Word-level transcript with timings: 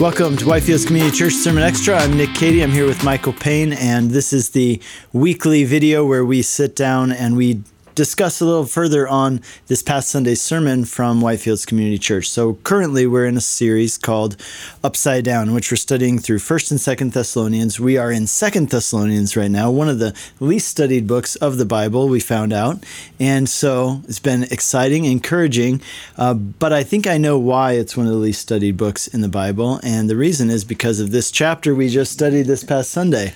Welcome 0.00 0.36
to 0.36 0.44
Whitefields 0.44 0.86
Community 0.86 1.16
Church 1.16 1.32
Sermon 1.32 1.64
Extra. 1.64 1.96
I'm 1.96 2.16
Nick 2.16 2.32
Cady. 2.32 2.62
I'm 2.62 2.70
here 2.70 2.86
with 2.86 3.02
Michael 3.02 3.32
Payne, 3.32 3.72
and 3.72 4.12
this 4.12 4.32
is 4.32 4.50
the 4.50 4.80
weekly 5.12 5.64
video 5.64 6.06
where 6.06 6.24
we 6.24 6.40
sit 6.40 6.76
down 6.76 7.10
and 7.10 7.36
we 7.36 7.64
discuss 7.98 8.40
a 8.40 8.44
little 8.44 8.64
further 8.64 9.08
on 9.08 9.40
this 9.66 9.82
past 9.82 10.08
Sunday's 10.08 10.40
sermon 10.40 10.84
from 10.84 11.20
Whitefields 11.20 11.66
Community 11.66 11.98
Church. 11.98 12.30
So 12.30 12.54
currently 12.62 13.08
we're 13.08 13.26
in 13.26 13.36
a 13.36 13.40
series 13.40 13.98
called 13.98 14.36
Upside 14.84 15.24
Down, 15.24 15.52
which 15.52 15.72
we're 15.72 15.78
studying 15.78 16.20
through 16.20 16.38
1st 16.38 16.70
and 16.70 17.10
2nd 17.10 17.12
Thessalonians. 17.12 17.80
We 17.80 17.98
are 17.98 18.12
in 18.12 18.22
2nd 18.22 18.70
Thessalonians 18.70 19.36
right 19.36 19.50
now, 19.50 19.72
one 19.72 19.88
of 19.88 19.98
the 19.98 20.16
least 20.38 20.68
studied 20.68 21.08
books 21.08 21.34
of 21.34 21.58
the 21.58 21.64
Bible, 21.64 22.08
we 22.08 22.20
found 22.20 22.52
out. 22.52 22.84
And 23.18 23.48
so 23.48 24.00
it's 24.04 24.20
been 24.20 24.44
exciting, 24.44 25.04
encouraging, 25.04 25.82
uh, 26.16 26.34
but 26.34 26.72
I 26.72 26.84
think 26.84 27.08
I 27.08 27.18
know 27.18 27.36
why 27.36 27.72
it's 27.72 27.96
one 27.96 28.06
of 28.06 28.12
the 28.12 28.18
least 28.20 28.40
studied 28.40 28.76
books 28.76 29.08
in 29.08 29.22
the 29.22 29.28
Bible. 29.28 29.80
And 29.82 30.08
the 30.08 30.14
reason 30.14 30.50
is 30.50 30.64
because 30.64 31.00
of 31.00 31.10
this 31.10 31.32
chapter 31.32 31.74
we 31.74 31.88
just 31.88 32.12
studied 32.12 32.46
this 32.46 32.62
past 32.62 32.92
Sunday. 32.92 33.34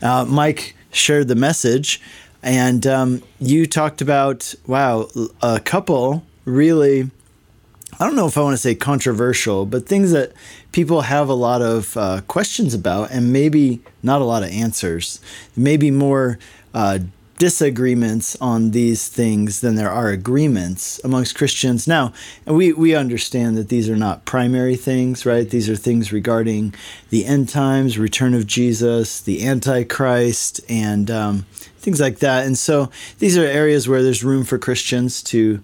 Uh, 0.00 0.24
Mike 0.24 0.76
shared 0.92 1.28
the 1.28 1.34
message 1.34 2.00
and 2.42 2.86
um, 2.86 3.22
you 3.40 3.66
talked 3.66 4.00
about, 4.00 4.54
wow, 4.66 5.08
a 5.42 5.60
couple 5.60 6.24
really, 6.44 7.10
I 7.98 8.06
don't 8.06 8.16
know 8.16 8.26
if 8.26 8.38
I 8.38 8.42
want 8.42 8.54
to 8.54 8.58
say 8.58 8.74
controversial, 8.74 9.66
but 9.66 9.86
things 9.86 10.12
that 10.12 10.32
people 10.72 11.02
have 11.02 11.28
a 11.28 11.34
lot 11.34 11.62
of 11.62 11.96
uh, 11.96 12.20
questions 12.28 12.74
about 12.74 13.10
and 13.10 13.32
maybe 13.32 13.80
not 14.02 14.20
a 14.20 14.24
lot 14.24 14.42
of 14.42 14.50
answers. 14.50 15.20
Maybe 15.56 15.90
more 15.90 16.38
uh, 16.74 17.00
disagreements 17.38 18.36
on 18.40 18.72
these 18.72 19.08
things 19.08 19.60
than 19.60 19.76
there 19.76 19.90
are 19.90 20.08
agreements 20.08 21.00
amongst 21.04 21.36
Christians. 21.36 21.86
Now, 21.86 22.12
we, 22.46 22.72
we 22.72 22.94
understand 22.94 23.56
that 23.56 23.68
these 23.68 23.88
are 23.88 23.96
not 23.96 24.24
primary 24.24 24.76
things, 24.76 25.24
right? 25.24 25.48
These 25.48 25.68
are 25.70 25.76
things 25.76 26.12
regarding 26.12 26.74
the 27.10 27.24
end 27.24 27.48
times, 27.48 27.98
return 27.98 28.34
of 28.34 28.46
Jesus, 28.46 29.20
the 29.20 29.46
Antichrist, 29.46 30.60
and 30.68 31.10
um, 31.10 31.46
things 31.78 32.00
like 32.00 32.18
that. 32.18 32.44
And 32.44 32.58
so 32.58 32.90
these 33.18 33.38
are 33.38 33.44
areas 33.44 33.88
where 33.88 34.02
there's 34.02 34.24
room 34.24 34.44
for 34.44 34.58
Christians 34.58 35.22
to 35.24 35.62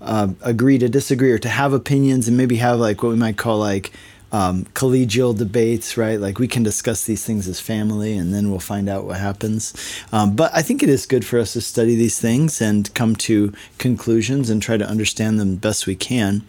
uh, 0.00 0.28
agree 0.42 0.78
to 0.78 0.88
disagree 0.88 1.32
or 1.32 1.38
to 1.38 1.48
have 1.48 1.72
opinions 1.72 2.28
and 2.28 2.36
maybe 2.36 2.56
have 2.56 2.78
like 2.78 3.02
what 3.02 3.08
we 3.10 3.16
might 3.16 3.36
call 3.36 3.58
like 3.58 3.92
um, 4.32 4.64
collegial 4.74 5.36
debates, 5.36 5.96
right? 5.96 6.20
Like 6.20 6.38
we 6.38 6.48
can 6.48 6.62
discuss 6.62 7.04
these 7.04 7.24
things 7.24 7.48
as 7.48 7.60
family 7.60 8.16
and 8.16 8.34
then 8.34 8.50
we'll 8.50 8.60
find 8.60 8.88
out 8.88 9.04
what 9.04 9.18
happens. 9.18 9.74
Um, 10.12 10.34
but 10.34 10.50
I 10.54 10.62
think 10.62 10.82
it 10.82 10.88
is 10.88 11.06
good 11.06 11.24
for 11.24 11.38
us 11.38 11.52
to 11.54 11.60
study 11.60 11.94
these 11.94 12.20
things 12.20 12.60
and 12.60 12.92
come 12.94 13.16
to 13.16 13.52
conclusions 13.78 14.50
and 14.50 14.60
try 14.60 14.76
to 14.76 14.88
understand 14.88 15.38
them 15.38 15.56
best 15.56 15.86
we 15.86 15.96
can. 15.96 16.42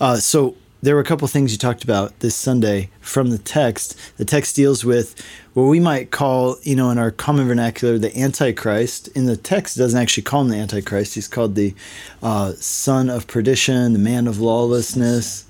Uh, 0.00 0.16
so 0.16 0.56
there 0.84 0.94
were 0.94 1.00
a 1.00 1.04
couple 1.04 1.26
things 1.28 1.50
you 1.50 1.56
talked 1.56 1.82
about 1.82 2.18
this 2.20 2.36
Sunday 2.36 2.90
from 3.00 3.30
the 3.30 3.38
text. 3.38 3.98
The 4.18 4.26
text 4.26 4.54
deals 4.54 4.84
with 4.84 5.18
what 5.54 5.64
we 5.64 5.80
might 5.80 6.10
call, 6.10 6.56
you 6.62 6.76
know, 6.76 6.90
in 6.90 6.98
our 6.98 7.10
common 7.10 7.48
vernacular, 7.48 7.98
the 7.98 8.14
Antichrist. 8.14 9.08
In 9.08 9.24
the 9.24 9.38
text, 9.38 9.78
doesn't 9.78 9.98
actually 9.98 10.24
call 10.24 10.42
him 10.42 10.50
the 10.50 10.58
Antichrist. 10.58 11.14
He's 11.14 11.26
called 11.26 11.54
the 11.54 11.74
uh, 12.22 12.52
son 12.56 13.08
of 13.08 13.26
perdition, 13.26 13.94
the 13.94 13.98
man 13.98 14.26
of 14.26 14.40
lawlessness. 14.40 15.46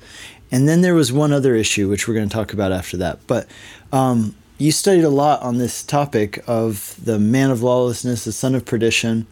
And 0.50 0.68
then 0.68 0.82
there 0.82 0.94
was 0.94 1.12
one 1.12 1.32
other 1.32 1.54
issue, 1.54 1.88
which 1.88 2.06
we're 2.06 2.14
going 2.14 2.28
to 2.28 2.34
talk 2.34 2.52
about 2.52 2.72
after 2.72 2.96
that. 2.98 3.26
But 3.26 3.48
um, 3.92 4.34
you 4.58 4.70
studied 4.70 5.04
a 5.04 5.10
lot 5.10 5.42
on 5.42 5.58
this 5.58 5.82
topic 5.82 6.42
of 6.46 6.94
the 7.02 7.18
man 7.18 7.50
of 7.50 7.62
lawlessness, 7.62 8.24
the 8.24 8.32
son 8.32 8.54
of 8.54 8.64
perdition. 8.64 9.26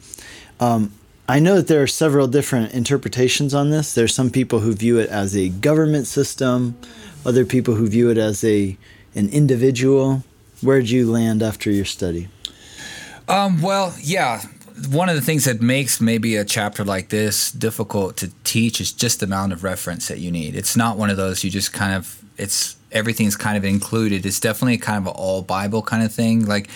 Um, 0.59 0.93
I 1.29 1.39
know 1.39 1.55
that 1.57 1.69
there 1.69 1.83
are 1.83 1.87
several 1.87 2.27
different 2.27 2.75
interpretations 2.75 3.55
on 3.55 3.71
this. 3.71 3.95
There's 3.95 4.15
some 4.15 4.31
people 4.31 4.61
who 4.61 4.73
view 4.75 4.99
it 4.99 5.09
as 5.09 5.37
a 5.37 5.49
government 5.49 6.07
system, 6.07 6.77
other 7.25 7.45
people 7.45 7.77
who 7.77 7.87
view 7.89 8.11
it 8.11 8.19
as 8.19 8.43
a 8.45 8.77
an 9.15 9.29
individual. 9.29 10.25
Where'd 10.61 10.89
you 10.89 11.11
land 11.11 11.43
after 11.43 11.71
your 11.71 11.85
study? 11.85 12.29
Um, 13.29 13.63
well, 13.63 13.95
yeah, 14.01 14.43
one 14.89 15.09
of 15.09 15.15
the 15.15 15.21
things 15.21 15.45
that 15.45 15.61
makes 15.61 16.01
maybe 16.01 16.37
a 16.37 16.45
chapter 16.45 16.85
like 16.85 17.09
this 17.09 17.53
difficult 17.53 18.17
to 18.19 18.31
teach 18.45 18.81
is 18.81 18.93
just 18.93 19.21
the 19.21 19.27
amount 19.27 19.53
of 19.53 19.65
reference 19.65 20.09
that 20.09 20.19
you 20.19 20.31
need. 20.31 20.57
It's 20.57 20.77
not 20.77 20.97
one 20.97 21.11
of 21.11 21.17
those 21.17 21.45
you 21.45 21.51
just 21.51 21.73
kind 21.73 21.95
of 21.95 22.23
it's 22.39 22.77
everything's 22.91 23.37
kind 23.37 23.57
of 23.57 23.65
included. 23.65 24.27
It's 24.27 24.41
definitely 24.41 24.79
kind 24.79 24.99
of 24.99 25.07
an 25.07 25.15
all 25.17 25.43
Bible 25.43 25.83
kind 25.83 26.03
of 26.03 26.13
thing. 26.13 26.47
Like 26.47 26.69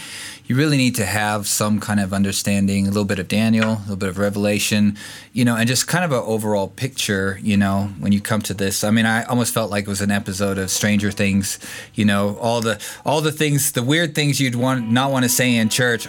you 0.46 0.56
really 0.56 0.76
need 0.76 0.94
to 0.96 1.04
have 1.04 1.46
some 1.46 1.80
kind 1.80 2.00
of 2.00 2.12
understanding, 2.12 2.84
a 2.84 2.90
little 2.90 3.04
bit 3.04 3.18
of 3.18 3.28
Daniel, 3.28 3.72
a 3.72 3.80
little 3.80 3.96
bit 3.96 4.08
of 4.08 4.18
Revelation, 4.18 4.96
you 5.32 5.44
know, 5.44 5.56
and 5.56 5.66
just 5.66 5.88
kind 5.88 6.04
of 6.04 6.12
an 6.12 6.22
overall 6.24 6.68
picture, 6.68 7.38
you 7.42 7.56
know, 7.56 7.90
when 7.98 8.12
you 8.12 8.20
come 8.20 8.40
to 8.42 8.54
this. 8.54 8.84
I 8.84 8.90
mean, 8.90 9.06
I 9.06 9.24
almost 9.24 9.52
felt 9.52 9.70
like 9.70 9.84
it 9.84 9.88
was 9.88 10.00
an 10.00 10.10
episode 10.10 10.58
of 10.58 10.70
Stranger 10.70 11.10
Things, 11.10 11.58
you 11.94 12.04
know, 12.04 12.36
all 12.38 12.60
the 12.60 12.80
all 13.04 13.20
the 13.20 13.32
things, 13.32 13.72
the 13.72 13.82
weird 13.82 14.14
things 14.14 14.40
you'd 14.40 14.54
want 14.54 14.90
not 14.90 15.10
want 15.10 15.24
to 15.24 15.28
say 15.28 15.56
in 15.56 15.68
church 15.68 16.08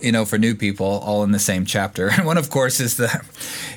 you 0.00 0.12
know, 0.12 0.24
for 0.24 0.38
new 0.38 0.54
people, 0.54 0.86
all 0.86 1.22
in 1.24 1.32
the 1.32 1.38
same 1.38 1.64
chapter. 1.64 2.10
And 2.20 2.26
one, 2.26 2.38
of 2.38 2.50
course, 2.50 2.80
is 2.80 2.96
the 2.96 3.24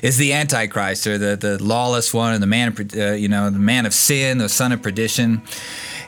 is 0.02 0.16
the 0.16 0.32
Antichrist 0.32 1.06
or 1.06 1.18
the 1.18 1.36
the 1.36 1.62
lawless 1.62 2.12
one, 2.12 2.34
and 2.34 2.42
the 2.42 2.46
man, 2.46 2.74
uh, 2.96 3.12
you 3.12 3.28
know, 3.28 3.50
the 3.50 3.58
man 3.58 3.86
of 3.86 3.94
sin, 3.94 4.38
the 4.38 4.48
son 4.48 4.72
of 4.72 4.82
perdition. 4.82 5.42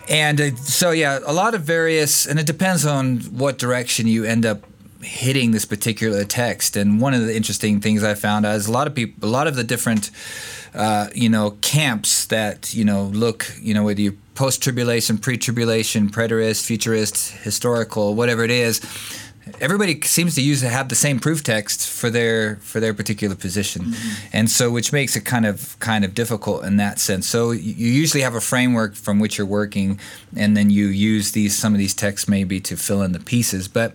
And 0.09 0.41
uh, 0.41 0.57
so, 0.57 0.91
yeah, 0.91 1.19
a 1.27 1.33
lot 1.33 1.55
of 1.55 1.63
various, 1.63 2.27
and 2.27 2.39
it 2.39 2.47
depends 2.47 2.87
on 2.87 3.19
what 3.39 3.59
direction 3.59 4.07
you 4.07 4.25
end 4.25 4.47
up 4.47 4.61
hitting 5.03 5.51
this 5.51 5.65
particular 5.65 6.25
text. 6.25 6.77
And 6.77 7.01
one 7.01 7.15
of 7.15 7.27
the 7.27 7.37
interesting 7.37 7.81
things 7.81 8.03
I 8.03 8.15
found 8.15 8.47
is 8.47 8.67
a 8.67 8.73
lot 8.73 8.87
of 8.87 8.95
people, 8.95 9.29
a 9.29 9.31
lot 9.31 9.47
of 9.47 9.57
the 9.57 9.65
different, 9.65 10.11
uh, 10.75 11.09
you 11.15 11.29
know, 11.29 11.53
camps 11.61 12.27
that 12.27 12.75
you 12.75 12.85
know 12.85 13.05
look, 13.05 13.51
you 13.61 13.75
know, 13.75 13.85
whether 13.85 14.01
you 14.01 14.17
post 14.35 14.63
tribulation, 14.63 15.19
pre 15.19 15.37
tribulation, 15.37 16.09
preterist, 16.11 16.65
futurist, 16.65 17.33
historical, 17.43 18.15
whatever 18.15 18.45
it 18.45 18.51
is 18.51 18.81
everybody 19.61 20.01
seems 20.03 20.35
to 20.35 20.43
use 20.43 20.61
have 20.63 20.89
the 20.89 20.95
same 20.95 21.21
proof 21.21 21.43
text 21.43 21.89
for 21.89 22.11
their 22.11 22.57
for 22.57 22.81
their 22.81 22.93
particular 22.93 23.35
position. 23.35 23.83
Mm-hmm. 23.87 24.27
and 24.33 24.51
so 24.51 24.71
which 24.71 24.93
makes 24.93 25.17
it 25.17 25.25
kind 25.25 25.47
of 25.47 25.79
kind 25.79 26.05
of 26.05 26.15
difficult 26.15 26.65
in 26.65 26.77
that 26.77 26.99
sense. 26.99 27.27
So 27.27 27.53
you 27.53 27.91
usually 27.91 28.23
have 28.23 28.35
a 28.35 28.41
framework 28.41 28.95
from 28.95 29.19
which 29.19 29.39
you're 29.39 29.47
working 29.47 30.01
and 30.37 30.57
then 30.57 30.71
you 30.71 30.87
use 30.87 31.33
these 31.33 31.57
some 31.57 31.73
of 31.73 31.79
these 31.79 31.95
texts 31.95 32.29
maybe 32.29 32.61
to 32.61 32.77
fill 32.77 33.03
in 33.03 33.13
the 33.13 33.21
pieces. 33.21 33.69
But 33.69 33.95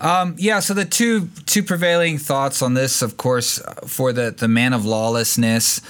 um, 0.00 0.34
yeah 0.38 0.60
so 0.60 0.74
the 0.74 0.84
two 0.84 1.28
two 1.46 1.62
prevailing 1.62 2.18
thoughts 2.18 2.62
on 2.62 2.74
this 2.74 3.02
of 3.02 3.16
course 3.16 3.60
for 3.86 4.12
the 4.12 4.30
the 4.30 4.48
man 4.48 4.72
of 4.72 4.84
lawlessness 4.84 5.80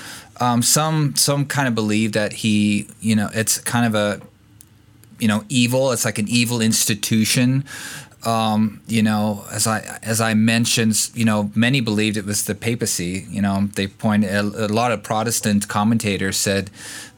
um, 0.41 0.63
some 0.63 1.17
some 1.17 1.47
kind 1.47 1.67
of 1.67 1.75
believe 1.75 2.13
that 2.13 2.33
he 2.33 2.89
you 3.01 3.17
know 3.17 3.29
it's 3.33 3.59
kind 3.59 3.87
of 3.87 3.95
a 3.95 4.21
you 5.19 5.27
know 5.27 5.45
evil 5.49 5.93
it's 5.93 6.05
like 6.05 6.19
an 6.19 6.29
evil 6.29 6.61
institution 6.61 7.65
um, 8.25 8.81
you 8.87 9.03
know, 9.03 9.45
as 9.53 9.67
I 9.67 9.99
as 10.03 10.21
I 10.21 10.34
mentioned, 10.34 11.11
you 11.15 11.25
know, 11.25 11.51
many 11.55 11.81
believed 11.81 12.17
it 12.17 12.25
was 12.25 12.45
the 12.45 12.55
papacy. 12.55 13.27
You 13.31 13.43
know, 13.43 13.69
they 13.75 13.87
point 13.87 14.25
a, 14.25 14.41
a 14.41 14.69
lot 14.69 14.91
of 14.91 15.03
Protestant 15.03 15.69
commentators 15.69 16.37
said 16.37 16.71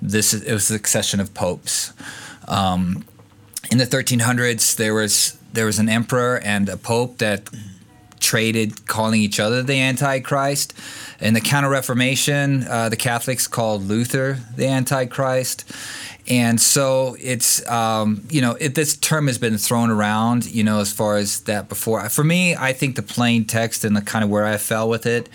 this 0.02 0.34
it 0.34 0.52
was 0.52 0.68
the 0.68 0.74
succession 0.74 1.20
of 1.20 1.32
popes. 1.32 1.92
Um, 2.48 3.04
in 3.70 3.78
the 3.78 3.86
1300s, 3.86 4.76
there 4.76 4.94
was 4.94 5.38
there 5.52 5.66
was 5.66 5.78
an 5.78 5.88
emperor 5.88 6.38
and 6.44 6.68
a 6.68 6.76
pope 6.76 7.18
that 7.18 7.48
traded 8.20 8.86
calling 8.86 9.20
each 9.20 9.40
other 9.40 9.62
the 9.62 9.80
Antichrist. 9.80 10.74
In 11.20 11.34
the 11.34 11.40
Counter 11.40 11.68
Reformation, 11.68 12.66
uh, 12.68 12.88
the 12.88 12.96
Catholics 12.96 13.46
called 13.46 13.82
Luther 13.82 14.38
the 14.56 14.66
Antichrist 14.66 15.64
and 16.28 16.60
so 16.60 17.16
it's 17.18 17.68
um, 17.68 18.22
you 18.30 18.40
know 18.40 18.56
it, 18.60 18.74
this 18.74 18.96
term 18.96 19.26
has 19.26 19.38
been 19.38 19.58
thrown 19.58 19.90
around 19.90 20.46
you 20.46 20.62
know 20.62 20.80
as 20.80 20.92
far 20.92 21.16
as 21.16 21.40
that 21.42 21.68
before 21.68 22.08
for 22.08 22.22
me 22.22 22.54
i 22.56 22.72
think 22.72 22.94
the 22.96 23.02
plain 23.02 23.44
text 23.44 23.84
and 23.84 23.96
the 23.96 24.00
kind 24.00 24.22
of 24.22 24.30
where 24.30 24.46
i 24.46 24.56
fell 24.56 24.88
with 24.88 25.06
it 25.06 25.28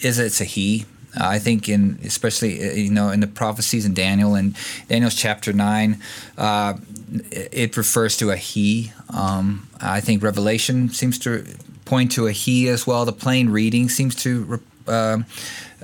is 0.00 0.18
it's 0.18 0.40
a 0.40 0.44
he 0.44 0.84
uh, 1.18 1.28
I 1.28 1.38
think 1.38 1.68
in 1.68 1.98
especially 2.04 2.62
uh, 2.62 2.72
you 2.74 2.90
know 2.90 3.10
in 3.10 3.20
the 3.20 3.26
prophecies 3.26 3.86
in 3.86 3.94
Daniel 3.94 4.34
and 4.34 4.54
Daniel's 4.88 5.14
chapter 5.14 5.52
nine, 5.52 5.98
uh, 6.36 6.74
it 7.30 7.76
refers 7.76 8.16
to 8.18 8.30
a 8.30 8.36
he. 8.36 8.92
Um, 9.08 9.68
I 9.80 10.00
think 10.00 10.22
Revelation 10.22 10.90
seems 10.90 11.18
to 11.20 11.46
point 11.86 12.12
to 12.12 12.26
a 12.26 12.32
he 12.32 12.68
as 12.68 12.86
well. 12.86 13.06
The 13.06 13.12
plain 13.12 13.48
reading 13.48 13.88
seems 13.88 14.14
to 14.16 14.60
uh, 14.86 15.18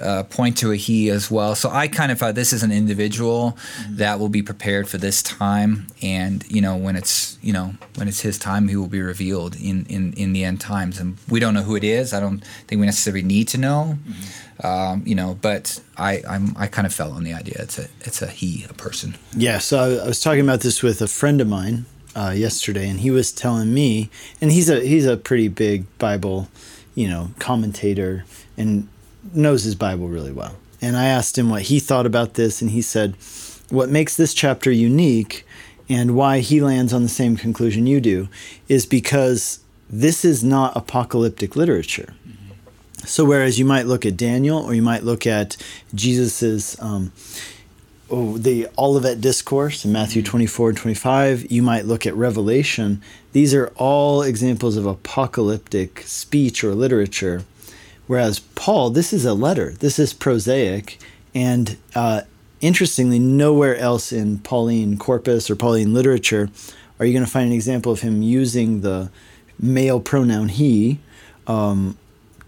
uh, 0.00 0.22
point 0.24 0.56
to 0.58 0.72
a 0.72 0.76
he 0.76 1.10
as 1.10 1.30
well. 1.30 1.54
So 1.54 1.70
I 1.70 1.88
kind 1.88 2.12
of 2.12 2.18
thought 2.18 2.34
this 2.34 2.52
is 2.52 2.62
an 2.62 2.72
individual 2.72 3.52
mm-hmm. 3.52 3.96
that 3.96 4.18
will 4.18 4.28
be 4.28 4.42
prepared 4.42 4.88
for 4.88 4.98
this 4.98 5.22
time, 5.22 5.86
and 6.02 6.44
you 6.50 6.60
know 6.60 6.76
when 6.76 6.96
it's 6.96 7.38
you 7.40 7.52
know 7.52 7.74
when 7.96 8.08
it's 8.08 8.20
his 8.20 8.38
time, 8.38 8.68
he 8.68 8.76
will 8.76 8.88
be 8.88 9.02
revealed 9.02 9.56
in 9.56 9.86
in, 9.86 10.12
in 10.14 10.32
the 10.32 10.44
end 10.44 10.60
times, 10.60 10.98
and 10.98 11.16
we 11.28 11.40
don't 11.40 11.54
know 11.54 11.62
who 11.62 11.76
it 11.76 11.84
is. 11.84 12.12
I 12.12 12.20
don't 12.20 12.44
think 12.66 12.80
we 12.80 12.86
necessarily 12.86 13.22
need 13.22 13.48
to 13.48 13.58
know, 13.58 13.96
mm-hmm. 13.98 14.66
um, 14.66 15.02
you 15.06 15.14
know. 15.14 15.38
But 15.40 15.80
I 15.96 16.22
I'm, 16.28 16.56
I 16.56 16.66
kind 16.66 16.86
of 16.86 16.94
fell 16.94 17.12
on 17.12 17.24
the 17.24 17.34
idea 17.34 17.56
it's 17.58 17.78
a 17.78 17.88
it's 18.00 18.22
a 18.22 18.26
he 18.26 18.66
a 18.68 18.74
person. 18.74 19.16
Yeah. 19.36 19.58
So 19.58 19.78
I, 19.78 20.04
I 20.04 20.08
was 20.08 20.20
talking 20.20 20.40
about 20.40 20.60
this 20.60 20.82
with 20.82 21.00
a 21.00 21.08
friend 21.08 21.40
of 21.40 21.48
mine 21.48 21.86
uh, 22.14 22.34
yesterday, 22.36 22.88
and 22.88 23.00
he 23.00 23.10
was 23.10 23.32
telling 23.32 23.72
me, 23.72 24.10
and 24.40 24.52
he's 24.52 24.68
a 24.68 24.80
he's 24.80 25.06
a 25.06 25.16
pretty 25.16 25.48
big 25.48 25.86
Bible, 25.98 26.48
you 26.94 27.08
know, 27.08 27.30
commentator, 27.38 28.24
and 28.56 28.88
knows 29.32 29.64
his 29.64 29.74
Bible 29.74 30.08
really 30.08 30.32
well. 30.32 30.56
And 30.80 30.96
I 30.96 31.06
asked 31.06 31.38
him 31.38 31.48
what 31.48 31.62
he 31.62 31.78
thought 31.78 32.06
about 32.06 32.34
this, 32.34 32.60
and 32.60 32.70
he 32.70 32.82
said, 32.82 33.16
what 33.72 33.88
makes 33.88 34.16
this 34.16 34.34
chapter 34.34 34.70
unique 34.70 35.46
and 35.88 36.14
why 36.14 36.40
he 36.40 36.60
lands 36.60 36.92
on 36.92 37.02
the 37.02 37.08
same 37.08 37.36
conclusion 37.36 37.86
you 37.86 38.00
do 38.00 38.28
is 38.68 38.84
because 38.84 39.60
this 39.88 40.24
is 40.24 40.44
not 40.44 40.76
apocalyptic 40.76 41.56
literature. 41.56 42.14
So, 43.06 43.24
whereas 43.24 43.58
you 43.58 43.64
might 43.64 43.86
look 43.86 44.04
at 44.04 44.16
Daniel 44.16 44.58
or 44.58 44.74
you 44.74 44.82
might 44.82 45.04
look 45.04 45.26
at 45.26 45.56
Jesus's 45.94 46.76
um, 46.80 47.12
oh, 48.12 48.36
the 48.36 48.68
Olivet 48.78 49.20
Discourse 49.20 49.84
in 49.84 49.92
Matthew 49.92 50.22
24 50.22 50.68
and 50.70 50.78
25, 50.78 51.50
you 51.50 51.62
might 51.62 51.86
look 51.86 52.06
at 52.06 52.14
Revelation. 52.14 53.02
These 53.32 53.54
are 53.54 53.72
all 53.76 54.20
examples 54.22 54.76
of 54.76 54.84
apocalyptic 54.84 56.00
speech 56.00 56.62
or 56.62 56.74
literature. 56.74 57.44
Whereas 58.06 58.40
Paul, 58.40 58.90
this 58.90 59.12
is 59.12 59.24
a 59.24 59.32
letter, 59.32 59.70
this 59.72 59.98
is 59.98 60.12
prosaic, 60.12 61.00
and 61.34 61.78
uh, 61.94 62.22
interestingly, 62.60 63.18
nowhere 63.18 63.76
else 63.76 64.12
in 64.12 64.38
Pauline 64.40 64.98
corpus 64.98 65.50
or 65.50 65.56
Pauline 65.56 65.94
literature 65.94 66.50
are 67.00 67.06
you 67.06 67.12
going 67.14 67.24
to 67.24 67.30
find 67.30 67.46
an 67.48 67.54
example 67.54 67.90
of 67.90 68.02
him 68.02 68.22
using 68.22 68.82
the 68.82 69.10
male 69.58 69.98
pronoun 69.98 70.48
he 70.48 70.98
um, 71.46 71.96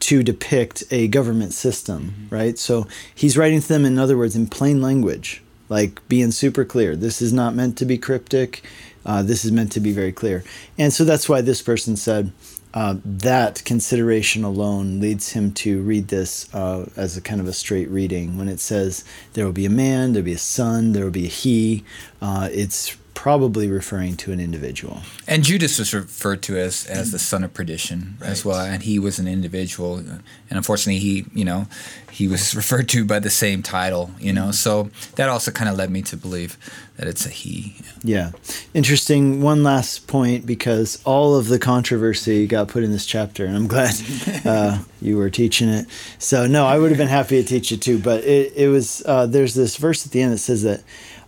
to 0.00 0.22
depict 0.22 0.84
a 0.90 1.08
government 1.08 1.54
system, 1.54 2.10
mm-hmm. 2.10 2.34
right? 2.34 2.58
So 2.58 2.86
he's 3.14 3.38
writing 3.38 3.60
to 3.62 3.68
them, 3.68 3.86
in 3.86 3.98
other 3.98 4.18
words, 4.18 4.36
in 4.36 4.46
plain 4.46 4.82
language, 4.82 5.42
like 5.74 6.06
being 6.08 6.30
super 6.30 6.64
clear. 6.64 6.94
This 6.94 7.20
is 7.20 7.32
not 7.32 7.52
meant 7.52 7.76
to 7.78 7.84
be 7.84 7.98
cryptic. 7.98 8.62
Uh, 9.04 9.24
this 9.24 9.44
is 9.44 9.50
meant 9.50 9.72
to 9.72 9.80
be 9.80 9.90
very 9.90 10.12
clear. 10.12 10.44
And 10.78 10.92
so 10.92 11.04
that's 11.04 11.28
why 11.28 11.40
this 11.40 11.60
person 11.62 11.96
said 11.96 12.30
uh, 12.74 12.94
that 13.04 13.64
consideration 13.64 14.44
alone 14.44 15.00
leads 15.00 15.32
him 15.32 15.52
to 15.64 15.82
read 15.82 16.06
this 16.08 16.52
uh, 16.54 16.88
as 16.96 17.16
a 17.16 17.20
kind 17.20 17.40
of 17.40 17.48
a 17.48 17.52
straight 17.52 17.90
reading. 17.90 18.38
When 18.38 18.48
it 18.48 18.60
says 18.60 19.04
there 19.32 19.44
will 19.44 19.52
be 19.52 19.66
a 19.66 19.76
man, 19.86 20.12
there 20.12 20.22
will 20.22 20.26
be 20.26 20.32
a 20.34 20.38
son, 20.38 20.92
there 20.92 21.02
will 21.02 21.10
be 21.10 21.26
a 21.26 21.36
he, 21.42 21.82
uh, 22.22 22.48
it's 22.52 22.96
probably 23.24 23.70
referring 23.70 24.14
to 24.14 24.32
an 24.32 24.38
individual. 24.38 25.00
And 25.26 25.42
Judas 25.44 25.78
was 25.78 25.94
referred 25.94 26.42
to 26.42 26.58
as 26.58 26.84
as 26.84 27.10
the 27.10 27.18
son 27.18 27.42
of 27.42 27.54
perdition 27.54 28.18
right. 28.20 28.28
as 28.28 28.44
well, 28.44 28.60
and 28.60 28.82
he 28.82 28.98
was 28.98 29.18
an 29.18 29.26
individual. 29.26 29.96
And 29.96 30.22
unfortunately, 30.50 30.98
he 30.98 31.24
you 31.32 31.46
know 31.46 31.66
he 32.10 32.28
was 32.28 32.54
referred 32.60 32.86
to 32.90 33.06
by 33.06 33.20
the 33.20 33.30
same 33.30 33.62
title. 33.62 34.10
You 34.20 34.34
know, 34.34 34.50
so 34.50 34.90
that 35.16 35.30
also 35.30 35.50
kind 35.50 35.70
of 35.70 35.76
led 35.78 35.88
me 35.88 36.02
to 36.02 36.18
believe 36.18 36.58
that 36.98 37.08
it's 37.08 37.24
a 37.24 37.30
he. 37.30 37.76
Yeah, 38.02 38.32
interesting. 38.74 39.40
One 39.40 39.62
last 39.62 40.06
point 40.06 40.44
because 40.44 41.00
all 41.06 41.34
of 41.34 41.48
the 41.48 41.58
controversy 41.58 42.46
got 42.46 42.68
put 42.68 42.82
in 42.82 42.92
this 42.92 43.06
chapter, 43.06 43.46
and 43.46 43.56
I'm 43.56 43.68
glad 43.68 43.94
uh, 44.44 44.80
you 45.00 45.16
were 45.16 45.30
teaching 45.30 45.70
it. 45.70 45.86
So 46.18 46.46
no, 46.46 46.66
I 46.66 46.76
would 46.78 46.90
have 46.90 46.98
been 46.98 47.08
happy 47.08 47.42
to 47.42 47.48
teach 47.48 47.72
it 47.72 47.80
too, 47.80 47.98
but 47.98 48.22
it 48.22 48.52
it 48.54 48.68
was 48.68 49.02
uh, 49.06 49.24
there's 49.24 49.54
this 49.54 49.78
verse 49.78 50.04
at 50.04 50.12
the 50.12 50.20
end 50.20 50.34
that 50.34 50.38
says 50.44 50.62
that 50.64 50.82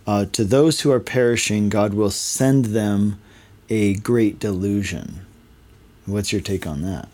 uh, 0.07 0.25
to 0.31 0.45
those 0.45 0.81
who 0.81 0.91
are 0.91 1.01
perishing, 1.01 1.69
God 1.69 1.93
will 1.93 2.09
send 2.09 2.65
them 2.65 3.19
a 3.69 3.95
great 3.95 4.39
delusion. 4.39 5.25
What's 6.05 6.31
your 6.31 6.41
take 6.41 6.65
on 6.65 6.81
that? 6.83 7.09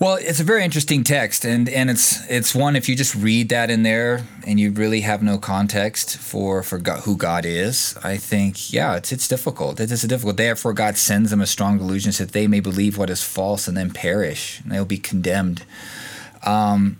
Well, 0.00 0.16
it's 0.20 0.38
a 0.38 0.44
very 0.44 0.62
interesting 0.62 1.02
text, 1.02 1.44
and, 1.44 1.68
and 1.68 1.90
it's 1.90 2.24
it's 2.30 2.54
one 2.54 2.76
if 2.76 2.88
you 2.88 2.94
just 2.94 3.16
read 3.16 3.48
that 3.48 3.68
in 3.68 3.82
there 3.82 4.26
and 4.46 4.60
you 4.60 4.70
really 4.70 5.00
have 5.00 5.24
no 5.24 5.38
context 5.38 6.16
for 6.18 6.62
for 6.62 6.78
God, 6.78 7.00
who 7.00 7.16
God 7.16 7.44
is, 7.44 7.98
I 8.04 8.16
think 8.16 8.72
yeah, 8.72 8.94
it's 8.94 9.10
it's 9.10 9.26
difficult. 9.26 9.80
It 9.80 9.90
is 9.90 10.04
a 10.04 10.08
difficult. 10.08 10.36
Therefore, 10.36 10.72
God 10.72 10.96
sends 10.96 11.30
them 11.30 11.40
a 11.40 11.46
strong 11.46 11.78
delusion 11.78 12.12
so 12.12 12.24
that 12.24 12.32
they 12.32 12.46
may 12.46 12.60
believe 12.60 12.96
what 12.96 13.10
is 13.10 13.24
false 13.24 13.66
and 13.66 13.76
then 13.76 13.90
perish, 13.90 14.60
and 14.60 14.70
they'll 14.70 14.84
be 14.84 14.98
condemned. 14.98 15.64
Um, 16.44 16.98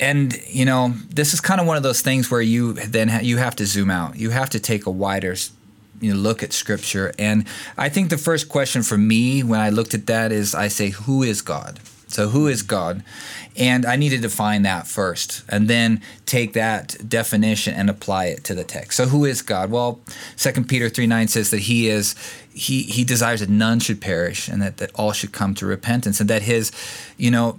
and 0.00 0.38
you 0.46 0.64
know 0.64 0.94
this 1.08 1.32
is 1.32 1.40
kind 1.40 1.60
of 1.60 1.66
one 1.66 1.76
of 1.76 1.82
those 1.82 2.02
things 2.02 2.30
where 2.30 2.40
you 2.40 2.74
then 2.74 3.08
ha- 3.08 3.20
you 3.22 3.38
have 3.38 3.56
to 3.56 3.66
zoom 3.66 3.90
out. 3.90 4.16
You 4.16 4.30
have 4.30 4.50
to 4.50 4.60
take 4.60 4.86
a 4.86 4.90
wider 4.90 5.36
you 6.00 6.12
know, 6.12 6.18
look 6.18 6.42
at 6.42 6.52
scripture. 6.52 7.12
And 7.18 7.46
i 7.78 7.88
think 7.88 8.10
the 8.10 8.18
first 8.18 8.48
question 8.48 8.82
for 8.82 8.98
me 8.98 9.42
when 9.42 9.60
i 9.60 9.70
looked 9.70 9.94
at 9.94 10.06
that 10.06 10.32
is 10.32 10.54
i 10.54 10.68
say 10.68 10.90
who 10.90 11.22
is 11.22 11.40
god? 11.42 11.80
So 12.08 12.28
who 12.28 12.46
is 12.46 12.62
god? 12.62 13.02
And 13.56 13.86
i 13.86 13.96
need 13.96 14.10
to 14.10 14.18
define 14.18 14.62
that 14.62 14.86
first 14.86 15.44
and 15.48 15.68
then 15.68 16.02
take 16.26 16.52
that 16.54 17.08
definition 17.08 17.74
and 17.74 17.88
apply 17.88 18.26
it 18.26 18.44
to 18.44 18.54
the 18.54 18.64
text. 18.64 18.96
So 18.96 19.06
who 19.06 19.24
is 19.24 19.40
god? 19.42 19.70
Well 19.70 20.00
2 20.36 20.64
peter 20.64 20.88
3 20.88 21.06
9 21.06 21.28
says 21.28 21.50
that 21.50 21.60
he 21.60 21.88
is 21.88 22.14
he 22.52 22.82
he 22.82 23.04
desires 23.04 23.40
that 23.40 23.48
none 23.48 23.80
should 23.80 24.00
perish 24.00 24.48
and 24.48 24.60
that, 24.60 24.76
that 24.78 24.90
all 24.94 25.12
should 25.12 25.32
come 25.32 25.54
to 25.54 25.66
repentance 25.66 26.20
and 26.20 26.28
that 26.28 26.42
his 26.42 26.72
you 27.16 27.30
know 27.30 27.58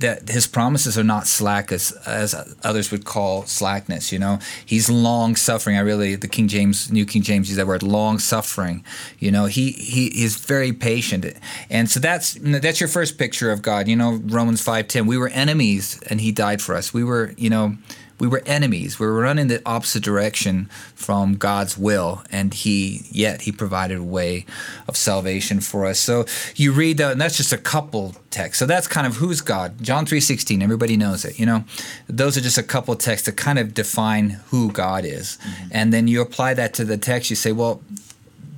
that 0.00 0.28
his 0.28 0.46
promises 0.46 0.98
are 0.98 1.04
not 1.04 1.26
slack 1.26 1.72
as 1.72 1.92
as 2.06 2.34
others 2.62 2.90
would 2.90 3.04
call 3.04 3.44
slackness. 3.46 4.12
You 4.12 4.18
know, 4.18 4.38
he's 4.64 4.90
long 4.90 5.36
suffering. 5.36 5.76
I 5.76 5.80
really 5.80 6.16
the 6.16 6.28
King 6.28 6.48
James, 6.48 6.90
New 6.90 7.06
King 7.06 7.22
James, 7.22 7.48
use 7.48 7.56
that 7.56 7.66
word 7.66 7.82
long 7.82 8.18
suffering. 8.18 8.84
You 9.18 9.30
know, 9.30 9.46
he 9.46 9.72
he 9.72 10.06
is 10.24 10.36
very 10.36 10.72
patient, 10.72 11.26
and 11.70 11.88
so 11.88 12.00
that's 12.00 12.36
that's 12.40 12.80
your 12.80 12.88
first 12.88 13.18
picture 13.18 13.52
of 13.52 13.62
God. 13.62 13.88
You 13.88 13.96
know, 13.96 14.20
Romans 14.24 14.60
five 14.60 14.88
ten. 14.88 15.06
We 15.06 15.16
were 15.18 15.28
enemies, 15.28 16.00
and 16.08 16.20
He 16.20 16.32
died 16.32 16.60
for 16.60 16.74
us. 16.74 16.92
We 16.92 17.04
were, 17.04 17.34
you 17.36 17.50
know 17.50 17.76
we 18.20 18.28
were 18.28 18.42
enemies. 18.46 18.98
We 18.98 19.06
were 19.06 19.20
running 19.20 19.48
the 19.48 19.62
opposite 19.66 20.02
direction 20.02 20.66
from 20.94 21.34
God's 21.36 21.76
will, 21.76 22.22
and 22.30 22.52
He 22.54 23.02
yet 23.10 23.42
He 23.42 23.52
provided 23.52 23.98
a 23.98 24.02
way 24.04 24.46
of 24.86 24.96
salvation 24.96 25.60
for 25.60 25.86
us. 25.86 25.98
So 25.98 26.26
you 26.54 26.72
read 26.72 26.98
that, 26.98 27.12
and 27.12 27.20
that's 27.20 27.36
just 27.36 27.52
a 27.52 27.58
couple 27.58 28.14
texts. 28.30 28.58
So 28.58 28.66
that's 28.66 28.86
kind 28.86 29.06
of 29.06 29.16
who's 29.16 29.40
God. 29.40 29.82
John 29.82 30.06
three 30.06 30.20
sixteen. 30.20 30.62
Everybody 30.62 30.96
knows 30.96 31.24
it. 31.24 31.38
You 31.38 31.46
know, 31.46 31.64
those 32.08 32.36
are 32.36 32.42
just 32.42 32.58
a 32.58 32.62
couple 32.62 32.94
texts 32.94 33.26
that 33.26 33.36
kind 33.36 33.58
of 33.58 33.74
define 33.74 34.30
who 34.50 34.70
God 34.70 35.04
is, 35.04 35.38
mm-hmm. 35.38 35.68
and 35.72 35.92
then 35.92 36.06
you 36.06 36.20
apply 36.20 36.54
that 36.54 36.74
to 36.74 36.84
the 36.84 36.98
text. 36.98 37.30
You 37.30 37.36
say, 37.36 37.52
well 37.52 37.82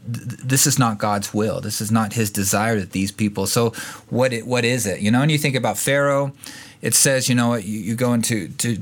this 0.05 0.67
is 0.67 0.79
not 0.79 0.99
God's 0.99 1.33
will. 1.33 1.61
This 1.61 1.81
is 1.81 1.91
not 1.91 2.15
His 2.15 2.31
desire 2.31 2.79
that 2.81 2.91
these 2.91 3.13
people. 3.13 3.47
So, 3.47 3.71
what 4.11 4.33
it, 4.33 4.47
what 4.47 4.65
is 4.65 4.87
it? 4.87 5.01
You 5.01 5.11
know, 5.11 5.23
and 5.23 5.31
you 5.31 5.39
think 5.39 5.55
about 5.55 5.79
Pharaoh. 5.79 6.33
It 6.81 6.95
says, 6.95 7.29
you 7.29 7.37
know, 7.37 7.55
you, 7.55 7.79
you 7.79 7.95
go 7.95 8.13
into 8.13 8.49
to 8.49 8.77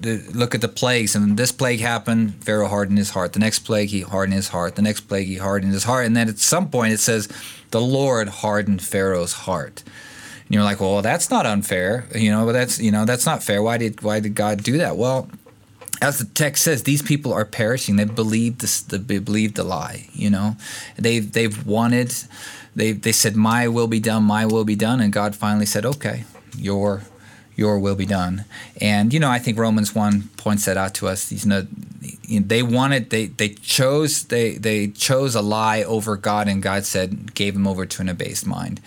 the, 0.00 0.22
look 0.32 0.54
at 0.54 0.60
the 0.60 0.68
plagues, 0.68 1.14
and 1.14 1.36
this 1.36 1.52
plague 1.52 1.80
happened. 1.80 2.42
Pharaoh 2.42 2.68
hardened 2.68 2.98
his 2.98 3.10
heart. 3.10 3.34
The 3.34 3.38
next 3.38 3.60
plague, 3.60 3.90
he 3.90 4.00
hardened 4.00 4.34
his 4.34 4.48
heart. 4.48 4.76
The 4.76 4.82
next 4.82 5.02
plague, 5.02 5.26
he 5.26 5.36
hardened 5.36 5.72
his 5.72 5.84
heart. 5.84 6.06
And 6.06 6.16
then 6.16 6.28
at 6.28 6.38
some 6.38 6.70
point, 6.70 6.92
it 6.92 7.00
says, 7.00 7.28
the 7.70 7.80
Lord 7.80 8.28
hardened 8.28 8.82
Pharaoh's 8.82 9.32
heart. 9.32 9.82
And 10.50 10.54
you're 10.54 10.64
like, 10.64 10.80
well, 10.80 11.02
that's 11.02 11.30
not 11.30 11.46
unfair, 11.46 12.06
you 12.14 12.30
know. 12.30 12.44
But 12.44 12.52
that's 12.52 12.80
you 12.80 12.90
know 12.90 13.04
that's 13.04 13.24
not 13.24 13.40
fair. 13.42 13.62
Why 13.62 13.78
did 13.78 14.02
why 14.02 14.18
did 14.18 14.34
God 14.34 14.64
do 14.64 14.78
that? 14.78 14.96
Well, 14.96 15.30
as 16.02 16.18
the 16.18 16.24
text 16.24 16.64
says, 16.64 16.82
these 16.82 17.02
people 17.02 17.32
are 17.32 17.44
perishing. 17.44 17.94
They 17.94 18.04
believed 18.04 18.60
this. 18.60 18.80
They 18.80 19.18
believed 19.20 19.54
the 19.54 19.62
lie. 19.62 20.08
You 20.12 20.30
know, 20.30 20.56
they've 20.96 21.30
they've 21.30 21.64
wanted. 21.64 22.12
They 22.74 22.92
they 22.92 23.12
said, 23.12 23.36
"My 23.36 23.68
will 23.68 23.86
be 23.86 24.00
done. 24.00 24.24
My 24.24 24.44
will 24.44 24.64
be 24.64 24.74
done," 24.74 25.00
and 25.00 25.12
God 25.12 25.36
finally 25.36 25.66
said, 25.66 25.86
"Okay, 25.86 26.24
your 26.56 27.02
your 27.60 27.78
will 27.78 27.94
be 27.94 28.06
done. 28.06 28.46
And 28.80 29.12
you 29.12 29.20
know, 29.20 29.30
I 29.30 29.38
think 29.38 29.58
Romans 29.58 29.94
one 29.94 30.30
points 30.38 30.64
that 30.64 30.78
out 30.78 30.94
to 30.94 31.06
us. 31.06 31.30
You 31.30 31.48
know, 31.48 31.66
they 32.28 32.62
wanted 32.62 33.10
they 33.10 33.26
they 33.26 33.50
chose 33.50 34.24
they 34.24 34.54
they 34.54 34.88
chose 34.88 35.34
a 35.34 35.42
lie 35.42 35.82
over 35.82 36.16
God, 36.16 36.48
and 36.48 36.62
God 36.62 36.84
said 36.86 37.34
gave 37.34 37.52
them 37.52 37.68
over 37.68 37.84
to 37.84 38.02
an 38.02 38.08
abased 38.08 38.46
mind. 38.46 38.80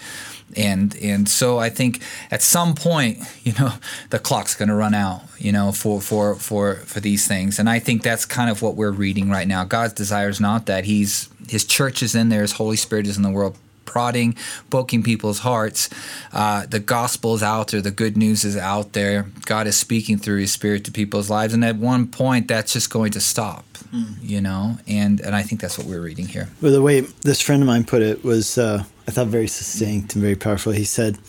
And 0.58 0.96
and 0.98 1.30
so 1.30 1.60
I 1.60 1.70
think 1.70 2.02
at 2.32 2.42
some 2.42 2.74
point, 2.74 3.20
you 3.44 3.54
know, 3.60 3.74
the 4.10 4.20
clock's 4.20 4.56
going 4.56 4.70
to 4.70 4.76
run 4.76 4.96
out, 4.96 5.22
you 5.38 5.52
know, 5.52 5.72
for 5.72 6.02
for 6.02 6.36
for 6.36 6.76
for 6.78 7.00
these 7.00 7.28
things. 7.28 7.60
And 7.60 7.70
I 7.70 7.78
think 7.78 8.02
that's 8.02 8.26
kind 8.26 8.50
of 8.50 8.64
what 8.64 8.76
we're 8.76 8.92
reading 8.92 9.30
right 9.30 9.48
now. 9.48 9.64
God's 9.66 9.94
desire 9.94 10.30
is 10.30 10.42
not 10.42 10.66
that 10.66 10.86
He's 10.86 11.30
His 11.48 11.64
church 11.64 12.02
is 12.02 12.16
in 12.16 12.30
there, 12.30 12.42
His 12.42 12.54
Holy 12.54 12.78
Spirit 12.78 13.06
is 13.06 13.18
in 13.18 13.24
the 13.24 13.30
world 13.30 13.56
prodding, 13.94 14.36
poking 14.72 15.04
people's 15.04 15.40
hearts. 15.40 15.88
Uh, 16.34 16.66
the 16.66 16.80
gospel 16.80 17.36
is 17.36 17.44
out 17.44 17.68
there, 17.70 17.80
the 17.80 17.92
good 17.92 18.18
news 18.18 18.44
is 18.44 18.58
out 18.58 18.94
there. 18.94 19.28
God 19.46 19.68
is 19.68 19.78
speaking 19.78 20.18
through 20.18 20.40
His 20.40 20.52
Spirit 20.52 20.84
to 20.86 20.92
people's 20.92 21.30
lives, 21.30 21.54
and 21.54 21.64
at 21.64 21.76
one 21.76 22.08
point, 22.08 22.48
that's 22.48 22.74
just 22.74 22.90
going 22.90 23.12
to 23.12 23.20
stop, 23.20 23.66
mm. 23.94 24.16
you 24.22 24.42
know. 24.42 24.78
And 24.88 25.22
and 25.22 25.36
I 25.36 25.44
think 25.44 25.62
that's 25.62 25.78
what 25.78 25.86
we're 25.88 26.02
reading 26.02 26.28
here. 26.28 26.50
Well, 26.60 26.72
the 26.72 26.82
way 26.82 27.02
this 27.22 27.40
friend 27.40 27.62
of 27.62 27.68
mine 27.68 27.84
put 27.86 28.02
it 28.02 28.24
was, 28.24 28.58
uh, 28.58 28.84
I 29.08 29.12
thought 29.12 29.28
very 29.28 29.48
succinct 29.48 30.16
and 30.16 30.24
very 30.24 30.36
powerful. 30.36 30.72
He 30.74 30.86
said, 30.86 31.20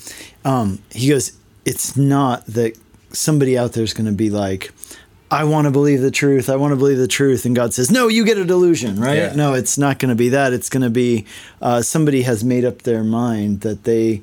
um, 0.44 0.78
he 0.90 1.11
goes, 1.11 1.33
"It's 1.66 1.97
not 1.97 2.47
that 2.47 2.78
somebody 3.12 3.59
out 3.59 3.75
there 3.75 3.85
is 3.85 3.92
going 3.92 4.06
to 4.06 4.18
be 4.25 4.30
like." 4.30 4.73
I 5.34 5.42
want 5.42 5.64
to 5.64 5.72
believe 5.72 6.00
the 6.00 6.12
truth. 6.12 6.48
I 6.48 6.54
want 6.54 6.70
to 6.72 6.76
believe 6.76 6.98
the 6.98 7.08
truth. 7.08 7.44
And 7.44 7.56
God 7.56 7.74
says, 7.74 7.90
no, 7.90 8.06
you 8.06 8.24
get 8.24 8.38
a 8.38 8.44
delusion, 8.44 9.00
right? 9.00 9.16
Yeah. 9.16 9.34
No, 9.34 9.54
it's 9.54 9.76
not 9.76 9.98
going 9.98 10.10
to 10.10 10.14
be 10.14 10.28
that. 10.28 10.52
It's 10.52 10.68
going 10.68 10.84
to 10.84 10.90
be 10.90 11.26
uh, 11.60 11.82
somebody 11.82 12.22
has 12.22 12.44
made 12.44 12.64
up 12.64 12.82
their 12.82 13.02
mind 13.02 13.62
that 13.62 13.82
they 13.82 14.22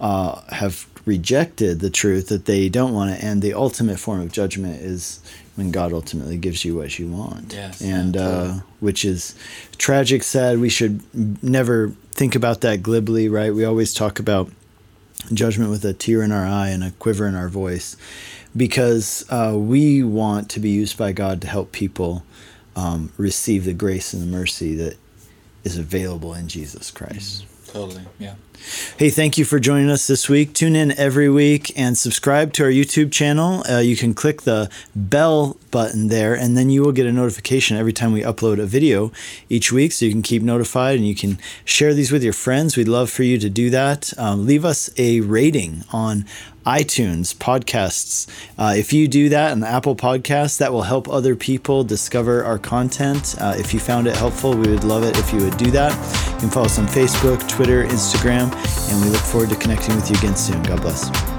uh, 0.00 0.40
have 0.50 0.86
rejected 1.04 1.80
the 1.80 1.90
truth, 1.90 2.28
that 2.28 2.44
they 2.44 2.68
don't 2.68 2.94
want 2.94 3.10
it. 3.10 3.24
And 3.24 3.42
the 3.42 3.54
ultimate 3.54 3.98
form 3.98 4.20
of 4.20 4.30
judgment 4.30 4.80
is 4.80 5.20
when 5.56 5.72
God 5.72 5.92
ultimately 5.92 6.36
gives 6.36 6.64
you 6.64 6.76
what 6.76 6.96
you 6.96 7.08
want. 7.08 7.52
Yes, 7.52 7.82
and 7.82 8.16
uh, 8.16 8.52
which 8.80 9.04
is 9.04 9.34
tragic, 9.78 10.22
sad. 10.22 10.60
We 10.60 10.68
should 10.68 11.02
never 11.42 11.88
think 12.12 12.34
about 12.36 12.60
that 12.60 12.82
glibly, 12.82 13.28
right? 13.28 13.52
We 13.52 13.64
always 13.64 13.92
talk 13.92 14.20
about 14.20 14.48
judgment 15.32 15.70
with 15.70 15.84
a 15.84 15.92
tear 15.92 16.22
in 16.22 16.32
our 16.32 16.46
eye 16.46 16.68
and 16.68 16.82
a 16.82 16.90
quiver 16.92 17.26
in 17.26 17.34
our 17.34 17.48
voice 17.48 17.96
because 18.56 19.24
uh, 19.30 19.54
we 19.56 20.02
want 20.02 20.50
to 20.50 20.60
be 20.60 20.70
used 20.70 20.98
by 20.98 21.12
God 21.12 21.40
to 21.42 21.46
help 21.46 21.72
people 21.72 22.24
um, 22.76 23.12
receive 23.16 23.64
the 23.64 23.72
grace 23.72 24.12
and 24.12 24.22
the 24.22 24.26
mercy 24.26 24.74
that 24.76 24.96
is 25.64 25.78
available 25.78 26.34
in 26.34 26.48
Jesus 26.48 26.90
Christ. 26.90 27.46
Totally, 27.72 28.02
yeah. 28.18 28.34
Hey, 28.98 29.08
thank 29.08 29.38
you 29.38 29.46
for 29.46 29.58
joining 29.58 29.88
us 29.88 30.06
this 30.06 30.28
week. 30.28 30.52
Tune 30.52 30.76
in 30.76 30.92
every 30.98 31.28
week 31.30 31.72
and 31.76 31.96
subscribe 31.96 32.52
to 32.54 32.64
our 32.64 32.70
YouTube 32.70 33.10
channel. 33.10 33.64
Uh, 33.68 33.78
you 33.78 33.96
can 33.96 34.12
click 34.12 34.42
the 34.42 34.70
bell 34.94 35.56
button 35.70 36.08
there, 36.08 36.34
and 36.34 36.56
then 36.56 36.68
you 36.68 36.82
will 36.82 36.92
get 36.92 37.06
a 37.06 37.12
notification 37.12 37.78
every 37.78 37.94
time 37.94 38.12
we 38.12 38.20
upload 38.20 38.60
a 38.60 38.66
video 38.66 39.10
each 39.48 39.72
week 39.72 39.92
so 39.92 40.04
you 40.04 40.12
can 40.12 40.22
keep 40.22 40.42
notified 40.42 40.96
and 40.96 41.08
you 41.08 41.14
can 41.14 41.38
share 41.64 41.94
these 41.94 42.12
with 42.12 42.22
your 42.22 42.34
friends. 42.34 42.76
We'd 42.76 42.88
love 42.88 43.08
for 43.10 43.22
you 43.22 43.38
to 43.38 43.48
do 43.48 43.70
that. 43.70 44.12
Um, 44.18 44.46
leave 44.46 44.66
us 44.66 44.90
a 44.98 45.20
rating 45.20 45.84
on 45.90 46.26
iTunes 46.64 47.34
podcasts. 47.34 48.28
Uh, 48.58 48.74
if 48.76 48.92
you 48.92 49.08
do 49.08 49.28
that 49.28 49.52
on 49.52 49.64
Apple 49.64 49.96
Podcasts, 49.96 50.58
that 50.58 50.72
will 50.72 50.82
help 50.82 51.08
other 51.08 51.34
people 51.36 51.84
discover 51.84 52.44
our 52.44 52.58
content. 52.58 53.34
Uh, 53.40 53.54
if 53.56 53.74
you 53.74 53.80
found 53.80 54.06
it 54.06 54.16
helpful, 54.16 54.54
we 54.54 54.68
would 54.68 54.84
love 54.84 55.04
it 55.04 55.18
if 55.18 55.32
you 55.32 55.40
would 55.40 55.56
do 55.56 55.70
that. 55.70 55.92
You 56.34 56.40
can 56.40 56.50
follow 56.50 56.66
us 56.66 56.78
on 56.78 56.86
Facebook, 56.86 57.48
Twitter, 57.48 57.84
Instagram, 57.84 58.52
and 58.90 59.04
we 59.04 59.10
look 59.10 59.22
forward 59.22 59.50
to 59.50 59.56
connecting 59.56 59.94
with 59.96 60.10
you 60.10 60.16
again 60.16 60.36
soon. 60.36 60.62
God 60.62 60.80
bless. 60.82 61.31